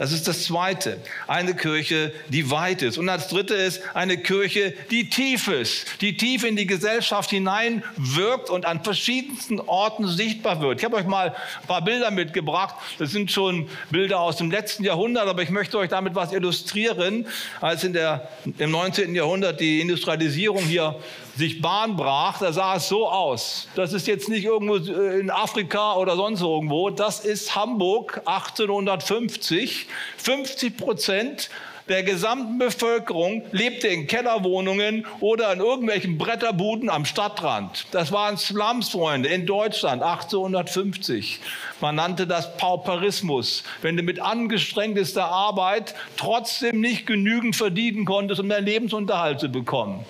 [0.00, 0.98] Das ist das Zweite.
[1.26, 2.96] Eine Kirche, die weit ist.
[2.96, 8.48] Und als Dritte ist eine Kirche, die tief ist, die tief in die Gesellschaft hineinwirkt
[8.48, 10.78] und an verschiedensten Orten sichtbar wird.
[10.78, 12.76] Ich habe euch mal ein paar Bilder mitgebracht.
[12.98, 17.26] Das sind schon Bilder aus dem letzten Jahrhundert, aber ich möchte euch damit was illustrieren.
[17.60, 19.14] Als in der, im 19.
[19.14, 20.98] Jahrhundert die Industrialisierung hier
[21.40, 23.66] sich Bahn brach, da sah es so aus.
[23.74, 26.90] Das ist jetzt nicht irgendwo in Afrika oder sonst irgendwo.
[26.90, 29.86] Das ist Hamburg 1850.
[30.18, 31.50] 50 Prozent
[31.88, 37.86] der gesamten Bevölkerung lebte in Kellerwohnungen oder in irgendwelchen Bretterbuden am Stadtrand.
[37.90, 41.40] Das waren Slums, Freunde, in Deutschland 1850.
[41.80, 43.64] Man nannte das Pauperismus.
[43.82, 50.04] Wenn du mit angestrengtester Arbeit trotzdem nicht genügend verdienen konntest, um deinen Lebensunterhalt zu bekommen.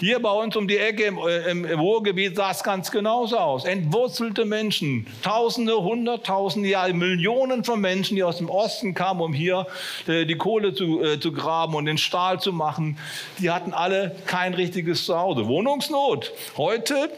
[0.00, 3.64] Hier bei uns um die Ecke im, äh, im, Ruhrgebiet sah es ganz genauso aus.
[3.64, 9.68] Entwurzelte Menschen, Tausende, Hunderttausende, ja Millionen von Menschen, die aus dem Osten kamen, um hier
[10.08, 12.98] äh, die Kohle zu, äh, zu graben und den Stahl zu machen.
[13.38, 15.46] Die hatten alle kein richtiges Zuhause.
[15.46, 16.32] Wohnungsnot.
[16.56, 17.10] Heute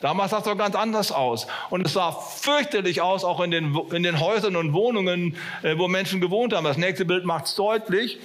[0.00, 1.46] Damals sah es doch ganz anders aus.
[1.70, 5.36] Und es sah fürchterlich aus, auch in den, in den Häusern und Wohnungen,
[5.76, 6.64] wo Menschen gewohnt haben.
[6.64, 8.18] Das nächste Bild macht es deutlich.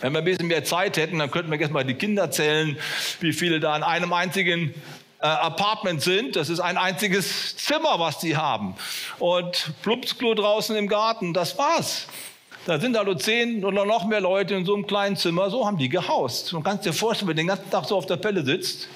[0.00, 2.78] Wenn wir ein bisschen mehr Zeit hätten, dann könnten wir jetzt mal die Kinder zählen,
[3.20, 4.74] wie viele da in einem einzigen
[5.20, 6.36] äh, Apartment sind.
[6.36, 8.74] Das ist ein einziges Zimmer, was sie haben.
[9.18, 12.06] Und Plumpsklo draußen im Garten, das war's.
[12.66, 15.50] Da sind also zehn oder noch mehr Leute in so einem kleinen Zimmer.
[15.50, 16.52] So haben die gehaust.
[16.52, 18.88] Du kannst dir vorstellen, wenn du den ganzen Tag so auf der Pelle sitzt.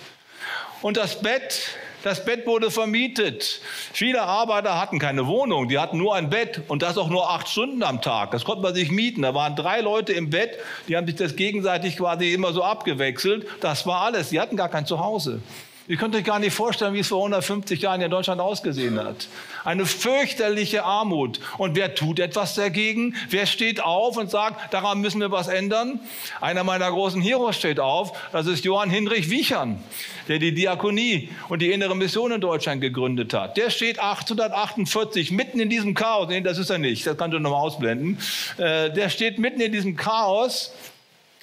[0.80, 3.60] Und das Bett das Bett wurde vermietet.
[3.92, 7.48] Viele Arbeiter hatten keine Wohnung, die hatten nur ein Bett und das auch nur acht
[7.48, 8.30] Stunden am Tag.
[8.30, 9.22] Das konnte man sich mieten.
[9.22, 13.46] Da waren drei Leute im Bett, die haben sich das gegenseitig quasi immer so abgewechselt.
[13.60, 14.28] Das war alles.
[14.28, 15.40] Die hatten gar kein Zuhause.
[15.86, 19.28] Ihr könnt euch gar nicht vorstellen, wie es vor 150 Jahren in Deutschland ausgesehen hat.
[19.64, 21.40] Eine fürchterliche Armut.
[21.58, 23.14] Und wer tut etwas dagegen?
[23.28, 26.00] Wer steht auf und sagt, daran müssen wir was ändern?
[26.40, 28.18] Einer meiner großen Heroes steht auf.
[28.32, 29.78] Das ist Johann Hinrich Wiechern,
[30.26, 33.58] der die Diakonie und die innere Mission in Deutschland gegründet hat.
[33.58, 36.28] Der steht 1848 mitten in diesem Chaos.
[36.28, 37.06] Nee, das ist er nicht.
[37.06, 38.18] Das kannst du nochmal ausblenden.
[38.56, 40.72] Äh, der steht mitten in diesem Chaos,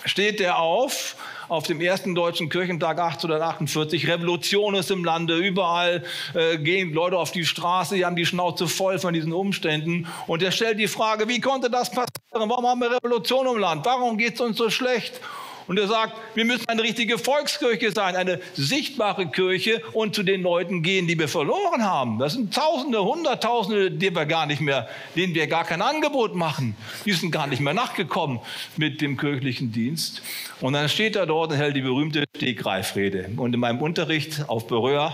[0.04, 1.16] steht der auf
[1.52, 4.08] auf dem ersten deutschen Kirchentag 1848.
[4.08, 6.02] Revolution ist im Lande, überall
[6.34, 10.08] äh, gehen Leute auf die Straße, die haben die Schnauze voll von diesen Umständen.
[10.28, 12.08] Und er stellt die Frage, wie konnte das passieren?
[12.32, 13.86] Warum haben wir Revolution im Land?
[13.86, 15.20] Warum geht es uns so schlecht?
[15.68, 20.42] Und er sagt, wir müssen eine richtige Volkskirche sein, eine sichtbare Kirche und zu den
[20.42, 22.20] Leuten gehen, die wir verloren haben.
[22.20, 26.76] Das sind Tausende, Hunderttausende, die wir gar nicht mehr, denen wir gar kein Angebot machen.
[27.06, 28.40] Die sind gar nicht mehr nachgekommen
[28.78, 30.22] mit dem kirchlichen Dienst.
[30.62, 33.32] Und dann steht er dort und hält die berühmte Stegreifrede.
[33.38, 35.14] Und in meinem Unterricht auf Berühr,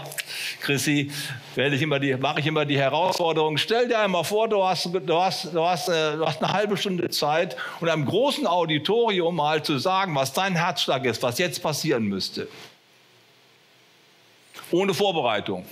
[0.61, 1.11] Chrissy,
[1.55, 5.53] ich die, mache ich immer die Herausforderung, stell dir einmal vor, du hast, du, hast,
[5.53, 9.77] du, hast, äh, du hast eine halbe Stunde Zeit und einem großen Auditorium mal zu
[9.77, 12.47] sagen, was dein Herzschlag ist, was jetzt passieren müsste.
[14.71, 15.65] Ohne Vorbereitung.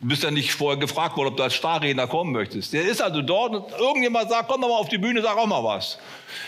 [0.00, 2.72] Du bist ja nicht vorher gefragt worden, ob du als Starredner kommen möchtest.
[2.72, 5.46] Der ist also dort und irgendjemand sagt, komm doch mal auf die Bühne, sag auch
[5.46, 5.98] mal was.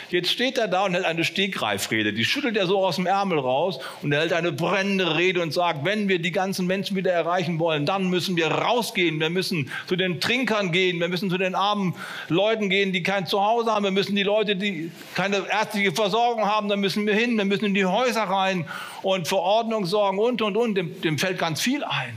[0.09, 2.13] Jetzt steht er da und hält eine Stegreifrede.
[2.13, 5.53] Die schüttelt er so aus dem Ärmel raus und er hält eine brennende Rede und
[5.53, 9.19] sagt, wenn wir die ganzen Menschen wieder erreichen wollen, dann müssen wir rausgehen.
[9.19, 11.01] Wir müssen zu den Trinkern gehen.
[11.01, 11.97] Wir müssen zu den armen
[12.29, 13.83] Leuten gehen, die kein Zuhause haben.
[13.83, 17.37] Wir müssen die Leute, die keine ärztliche Versorgung haben, da müssen wir hin.
[17.37, 18.65] Wir müssen in die Häuser rein
[19.03, 20.77] und für Ordnung sorgen und, und, und.
[20.77, 22.17] Dem, dem fällt ganz viel ein.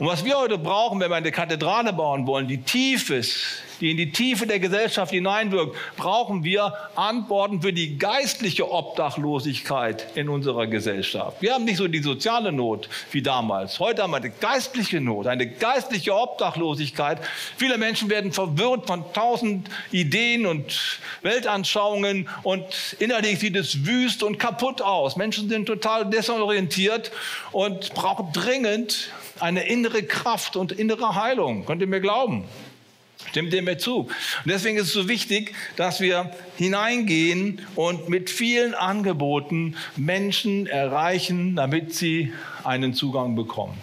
[0.00, 3.36] Und was wir heute brauchen, wenn wir eine Kathedrale bauen wollen, die tief ist,
[3.82, 10.30] die in die Tiefe der Gesellschaft hineinwirkt, brauchen wir Antworten für die geistliche Obdachlosigkeit in
[10.30, 11.42] unserer Gesellschaft.
[11.42, 13.78] Wir haben nicht so die soziale Not wie damals.
[13.78, 17.18] Heute haben wir eine geistliche Not, eine geistliche Obdachlosigkeit.
[17.58, 24.38] Viele Menschen werden verwirrt von tausend Ideen und Weltanschauungen und innerlich sieht es wüst und
[24.38, 25.16] kaputt aus.
[25.16, 27.12] Menschen sind total desorientiert
[27.52, 29.10] und brauchen dringend
[29.42, 31.66] eine innere Kraft und innere Heilung.
[31.66, 32.44] Könnt ihr mir glauben?
[33.28, 34.00] Stimmt ihr mir zu?
[34.00, 34.10] Und
[34.46, 41.94] deswegen ist es so wichtig, dass wir hineingehen und mit vielen Angeboten Menschen erreichen, damit
[41.94, 42.32] sie
[42.64, 43.78] einen Zugang bekommen.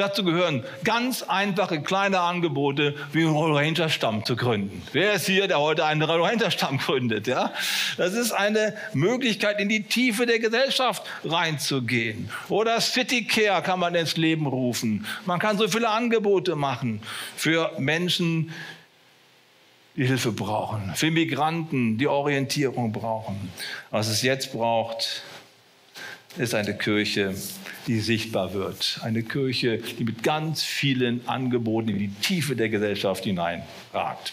[0.00, 4.80] Dazu gehören ganz einfache kleine Angebote, wie einen Ranger Stamm zu gründen.
[4.92, 7.26] Wer ist hier, der heute einen Ranger Stamm gründet?
[7.26, 7.52] Ja?
[7.98, 12.30] Das ist eine Möglichkeit, in die Tiefe der Gesellschaft reinzugehen.
[12.48, 15.04] Oder City Care kann man ins Leben rufen.
[15.26, 17.02] Man kann so viele Angebote machen
[17.36, 18.54] für Menschen,
[19.96, 23.50] die Hilfe brauchen, für Migranten, die Orientierung brauchen.
[23.90, 25.24] Was es jetzt braucht,
[26.38, 27.34] ist eine Kirche,
[27.86, 29.00] die sichtbar wird.
[29.02, 34.32] Eine Kirche, die mit ganz vielen Angeboten in die Tiefe der Gesellschaft hineinragt.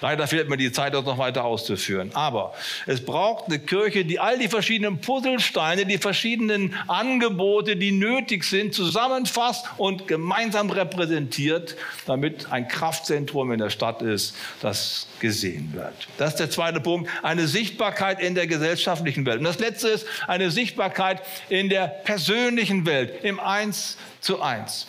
[0.00, 2.10] Leider fehlt mir die Zeit, das noch weiter auszuführen.
[2.14, 2.54] Aber
[2.86, 8.74] es braucht eine Kirche, die all die verschiedenen Puzzlesteine, die verschiedenen Angebote, die nötig sind,
[8.74, 16.08] zusammenfasst und gemeinsam repräsentiert, damit ein Kraftzentrum in der Stadt ist, das gesehen wird.
[16.16, 17.10] Das ist der zweite Punkt.
[17.22, 19.38] Eine Sichtbarkeit in der gesellschaftlichen Welt.
[19.38, 24.88] Und das letzte ist eine Sichtbarkeit in der persönlichen Welt, im Eins zu Eins.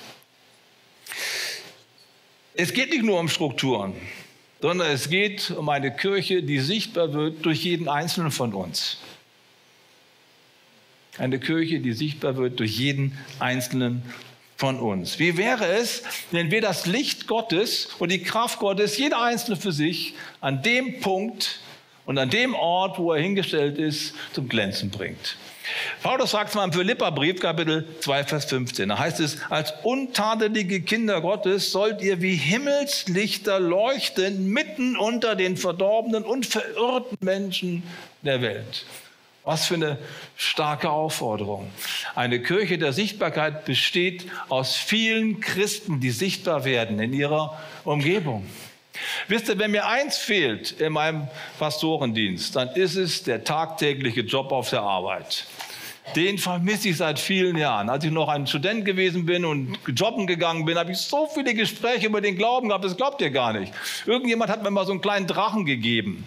[2.55, 3.93] Es geht nicht nur um Strukturen
[4.61, 8.97] sondern es geht um eine Kirche, die sichtbar wird durch jeden Einzelnen von uns.
[11.17, 14.03] Eine Kirche, die sichtbar wird durch jeden Einzelnen
[14.57, 15.19] von uns.
[15.19, 19.71] Wie wäre es, wenn wir das Licht Gottes und die Kraft Gottes, jeder Einzelne für
[19.71, 21.59] sich, an dem Punkt
[22.05, 25.37] und an dem Ort, wo er hingestellt ist, zum Glänzen bringt?
[26.01, 28.89] Paulus sagt es mal im Philipperbrief, Kapitel 2, Vers 15.
[28.89, 35.57] Da heißt es, als untadelige Kinder Gottes sollt ihr wie Himmelslichter leuchten mitten unter den
[35.57, 37.83] verdorbenen und verirrten Menschen
[38.21, 38.85] der Welt.
[39.43, 39.97] Was für eine
[40.37, 41.71] starke Aufforderung.
[42.13, 48.45] Eine Kirche der Sichtbarkeit besteht aus vielen Christen, die sichtbar werden in ihrer Umgebung.
[49.27, 51.27] Wisst ihr, wenn mir eins fehlt in meinem
[51.57, 55.45] Pastorendienst, dann ist es der tagtägliche Job auf der Arbeit.
[56.15, 57.89] Den vermisse ich seit vielen Jahren.
[57.89, 61.53] Als ich noch ein Student gewesen bin und jobben gegangen bin, habe ich so viele
[61.53, 63.71] Gespräche über den Glauben gehabt, das glaubt ihr gar nicht.
[64.05, 66.25] Irgendjemand hat mir mal so einen kleinen Drachen gegeben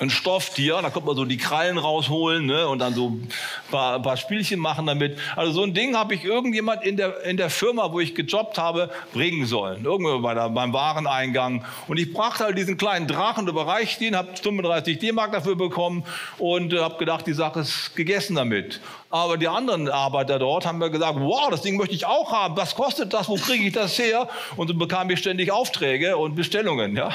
[0.00, 3.28] ein Stofftier, da kommt man so die Krallen rausholen ne, und dann so ein
[3.70, 5.18] paar, ein paar Spielchen machen damit.
[5.36, 8.58] Also so ein Ding habe ich irgendjemand in der, in der Firma, wo ich gejobbt
[8.58, 9.84] habe, bringen sollen.
[9.84, 11.64] Irgendwo bei der, beim Wareneingang.
[11.88, 16.04] Und ich brachte halt diesen kleinen Drachen, überreichte ihn, habe 35 D-Mark dafür bekommen
[16.38, 18.80] und äh, habe gedacht, die Sache ist gegessen damit.
[19.10, 22.56] Aber die anderen Arbeiter dort haben mir gesagt, wow, das Ding möchte ich auch haben.
[22.58, 23.28] Was kostet das?
[23.28, 24.28] Wo kriege ich das her?
[24.56, 26.94] Und so bekam ich ständig Aufträge und Bestellungen.
[26.94, 27.14] Ja?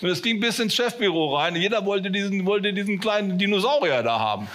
[0.00, 1.56] Und es ging bis ins Chefbüro rein.
[1.56, 4.48] Jeder wollte diesen, wollte diesen kleinen Dinosaurier da haben.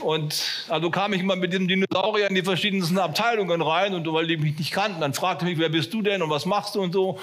[0.00, 4.26] Und also kam ich immer mit diesem Dinosaurier in die verschiedensten Abteilungen rein und weil
[4.26, 6.82] die mich nicht kannten, dann fragte mich, wer bist du denn und was machst du
[6.82, 7.18] und so.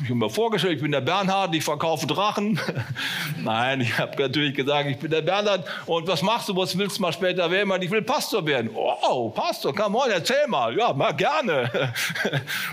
[0.00, 2.60] Ich habe mir vorgestellt, ich bin der Bernhard, ich verkaufe Drachen.
[3.42, 6.98] Nein, ich habe natürlich gesagt, ich bin der Bernhard und was machst du, was willst
[6.98, 7.82] du mal später werden?
[7.82, 8.70] Ich will Pastor werden.
[8.74, 10.76] Oh, Pastor, come on, erzähl mal.
[10.76, 11.70] Ja, mal gerne.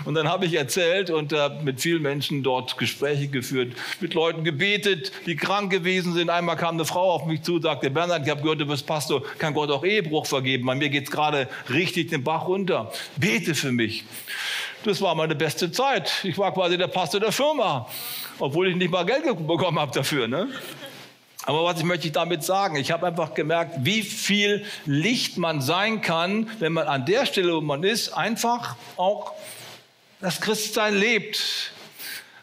[0.04, 4.44] Und dann habe ich erzählt und äh, mit vielen Menschen dort Gespräche geführt, mit Leuten
[4.44, 6.23] gebetet, die krank gewesen sind.
[6.30, 9.22] Einmal kam eine Frau auf mich zu, sagte, Bernhard, ich habe gehört, du bist Pastor
[9.38, 10.66] kann Gott auch Ehebruch vergeben.
[10.66, 12.92] Bei mir geht es gerade richtig den Bach runter.
[13.16, 14.04] Bete für mich.
[14.84, 16.12] Das war meine beste Zeit.
[16.24, 17.88] Ich war quasi der Pastor der Firma,
[18.38, 20.28] obwohl ich nicht mal Geld bekommen habe dafür.
[20.28, 20.48] Ne?
[21.46, 22.76] Aber was ich möchte ich damit sagen?
[22.76, 27.54] Ich habe einfach gemerkt, wie viel Licht man sein kann, wenn man an der Stelle,
[27.54, 29.32] wo man ist, einfach auch
[30.20, 31.72] das Christsein lebt.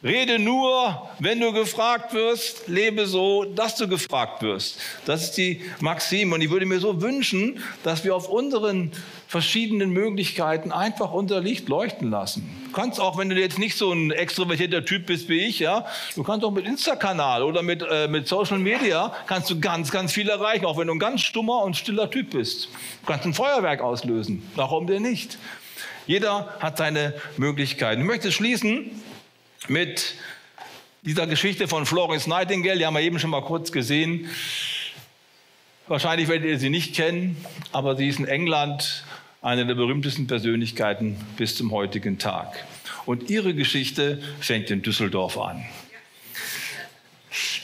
[0.03, 4.79] Rede nur, wenn du gefragt wirst, lebe so, dass du gefragt wirst.
[5.05, 6.33] Das ist die Maxime.
[6.33, 8.91] Und ich würde mir so wünschen, dass wir auf unseren
[9.27, 12.49] verschiedenen Möglichkeiten einfach unser Licht leuchten lassen.
[12.65, 15.85] Du kannst auch, wenn du jetzt nicht so ein extrovertierter Typ bist wie ich, ja,
[16.15, 20.11] du kannst auch mit Insta-Kanal oder mit, äh, mit Social Media kannst du ganz, ganz
[20.11, 22.69] viel erreichen, auch wenn du ein ganz stummer und stiller Typ bist.
[23.01, 24.49] Du kannst ein Feuerwerk auslösen.
[24.55, 25.37] Warum denn nicht?
[26.07, 28.01] Jeder hat seine Möglichkeiten.
[28.01, 28.89] Ich möchte schließen
[29.67, 30.15] mit
[31.03, 34.29] dieser Geschichte von Florence Nightingale, die haben wir eben schon mal kurz gesehen.
[35.87, 39.03] Wahrscheinlich werdet ihr sie nicht kennen, aber sie ist in England
[39.41, 42.65] eine der berühmtesten Persönlichkeiten bis zum heutigen Tag.
[43.05, 45.65] Und ihre Geschichte fängt in Düsseldorf an.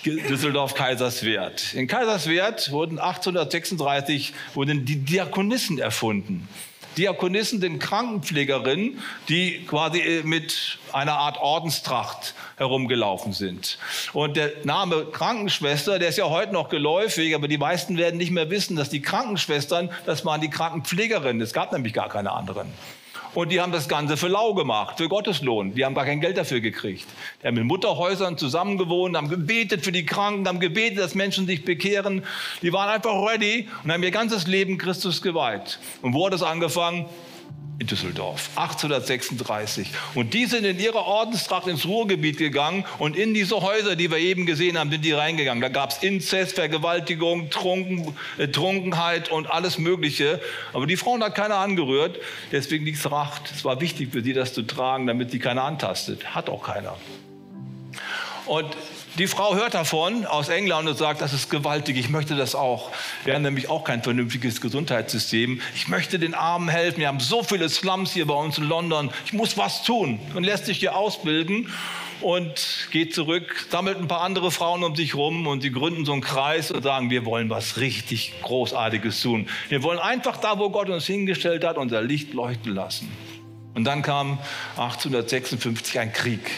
[0.05, 1.73] Düsseldorf Kaiserswerth.
[1.73, 6.47] In Kaiserswerth wurden 1836 wurden die Diakonissen erfunden.
[6.97, 13.77] Diakonissen sind Krankenpflegerinnen, die quasi äh, mit einer Art Ordenstracht herumgelaufen sind.
[14.13, 18.31] Und der Name Krankenschwester, der ist ja heute noch geläufig, aber die meisten werden nicht
[18.31, 21.41] mehr wissen, dass die Krankenschwestern, das waren die Krankenpflegerinnen.
[21.41, 22.71] Es gab nämlich gar keine anderen.
[23.37, 25.75] Und die haben das Ganze für lau gemacht, für Gotteslohn.
[25.75, 27.05] Die haben gar kein Geld dafür gekriegt.
[27.43, 31.63] Die haben in Mutterhäusern zusammengewohnt, haben gebetet für die Kranken, haben gebetet, dass Menschen sich
[31.63, 32.23] bekehren.
[32.63, 35.77] Die waren einfach ready und haben ihr ganzes Leben Christus geweiht.
[36.01, 37.05] Und wo hat es angefangen?
[37.79, 39.89] In Düsseldorf, 1836.
[40.15, 44.17] Und die sind in ihrer Ordenstracht ins Ruhrgebiet gegangen und in diese Häuser, die wir
[44.17, 45.61] eben gesehen haben, sind die reingegangen.
[45.61, 50.41] Da gab es Inzest, Vergewaltigung, Trunken, äh, Trunkenheit und alles Mögliche.
[50.73, 52.17] Aber die Frauen hat keiner angerührt,
[52.51, 53.51] deswegen liegt es Racht.
[53.55, 56.33] Es war wichtig für sie, das zu tragen, damit sie keiner antastet.
[56.33, 56.95] Hat auch keiner.
[58.47, 58.65] Und
[59.15, 62.91] Die Frau hört davon aus England und sagt, das ist gewaltig, ich möchte das auch.
[63.23, 65.59] Wir haben nämlich auch kein vernünftiges Gesundheitssystem.
[65.73, 66.99] Ich möchte den Armen helfen.
[66.99, 69.09] Wir haben so viele Slums hier bei uns in London.
[69.25, 70.19] Ich muss was tun.
[70.35, 71.71] Und lässt sich hier ausbilden
[72.21, 76.13] und geht zurück, sammelt ein paar andere Frauen um sich rum und sie gründen so
[76.13, 79.47] einen Kreis und sagen, wir wollen was richtig Großartiges tun.
[79.69, 83.11] Wir wollen einfach da, wo Gott uns hingestellt hat, unser Licht leuchten lassen.
[83.73, 84.39] Und dann kam
[84.77, 86.51] 1856 ein Krieg.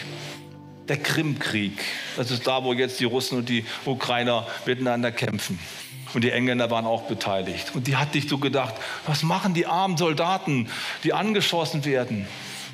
[0.89, 1.79] Der Krimkrieg.
[2.17, 5.59] Das ist da, wo jetzt die Russen und die Ukrainer miteinander kämpfen.
[6.13, 7.71] Und die Engländer waren auch beteiligt.
[7.75, 8.73] Und die hat sich so gedacht,
[9.05, 10.67] was machen die armen Soldaten,
[11.03, 12.27] die angeschossen werden?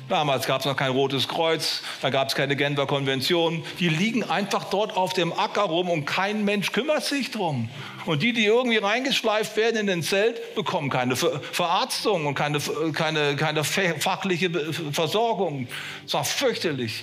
[0.08, 3.64] Damals gab es noch kein Rotes Kreuz, da gab es keine Genfer Konvention.
[3.80, 7.68] Die liegen einfach dort auf dem Acker rum und kein Mensch kümmert sich drum.
[8.06, 12.60] Und die, die irgendwie reingeschleift werden in den Zelt, bekommen keine Verarztung und keine,
[12.92, 14.50] keine, keine fachliche
[14.92, 15.66] Versorgung.
[16.04, 17.02] Das war fürchterlich.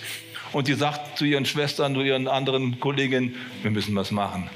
[0.53, 4.49] Und die sagt zu ihren Schwestern, zu ihren anderen Kolleginnen, wir müssen was machen.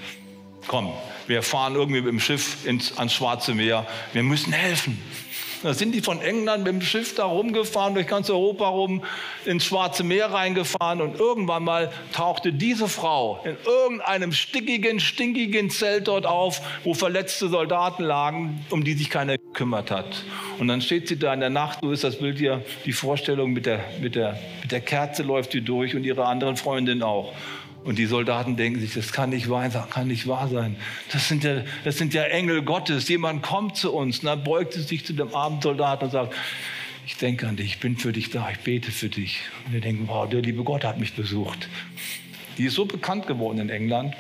[0.68, 0.94] Komm,
[1.28, 3.86] wir fahren irgendwie mit dem Schiff ins, ans Schwarze Meer.
[4.14, 5.02] Wir müssen helfen.
[5.64, 9.04] Da sind die von England mit dem Schiff da rumgefahren, durch ganz Europa rum,
[9.46, 16.08] ins Schwarze Meer reingefahren und irgendwann mal tauchte diese Frau in irgendeinem stickigen, stinkigen Zelt
[16.08, 20.24] dort auf, wo verletzte Soldaten lagen, um die sich keiner gekümmert hat.
[20.60, 23.52] Und dann steht sie da in der Nacht, so ist das Bild hier, die Vorstellung
[23.52, 27.34] mit der, mit der, mit der Kerze läuft sie durch und ihre anderen Freundinnen auch.
[27.84, 30.76] Und die Soldaten denken sich, das kann nicht wahr sein, kann nicht wahr sein.
[31.12, 33.08] Das sind ja, das sind ja Engel Gottes.
[33.08, 34.20] Jemand kommt zu uns.
[34.20, 36.36] Und dann beugt sie sich zu dem armen Soldaten und sagt,
[37.06, 39.40] ich denke an dich, ich bin für dich da, ich bete für dich.
[39.66, 41.70] Und wir denken, wow, der liebe Gott hat mich besucht.
[42.58, 44.16] Die ist so bekannt geworden in England,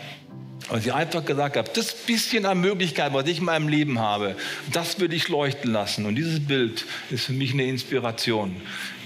[0.70, 4.36] weil sie einfach gesagt hat, das bisschen an Möglichkeit, was ich in meinem Leben habe,
[4.74, 6.06] das würde ich leuchten lassen.
[6.06, 8.56] Und dieses Bild ist für mich eine Inspiration.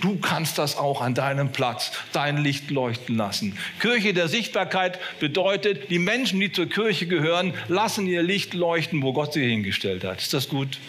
[0.02, 3.58] Du kannst das auch an deinem Platz, dein Licht leuchten lassen.
[3.80, 9.14] Kirche der Sichtbarkeit bedeutet, die Menschen, die zur Kirche gehören, lassen ihr Licht leuchten, wo
[9.14, 10.20] Gott sie hingestellt hat.
[10.20, 10.80] Ist das gut?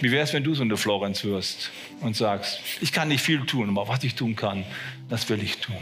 [0.00, 3.46] Wie wäre es, wenn du so eine Florenz wirst und sagst, ich kann nicht viel
[3.46, 4.64] tun, aber was ich tun kann,
[5.08, 5.76] das will ich tun.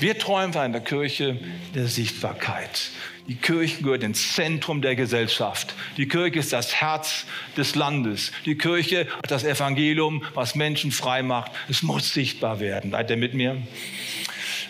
[0.00, 1.38] Wir träumen von einer Kirche
[1.74, 2.90] der Sichtbarkeit.
[3.26, 5.74] Die Kirche gehört ins Zentrum der Gesellschaft.
[5.96, 7.24] Die Kirche ist das Herz
[7.56, 8.32] des Landes.
[8.44, 11.52] Die Kirche hat das Evangelium, was Menschen frei macht.
[11.68, 12.90] Es muss sichtbar werden.
[12.90, 13.56] Seid ihr mit mir?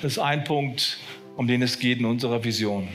[0.03, 0.99] Das ist ein Punkt,
[1.37, 2.89] um den es geht in unserer Vision.